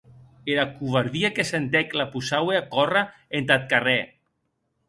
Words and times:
Era 0.53 0.63
covardia 0.77 1.31
que 1.35 1.45
sentec 1.49 1.93
la 2.01 2.07
possaue 2.15 2.57
a 2.61 2.65
córrer 2.75 3.07
entath 3.41 3.73
carrèr. 3.75 4.03